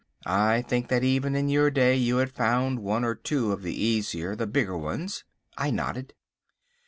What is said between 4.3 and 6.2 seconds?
the bigger ones?" I nodded.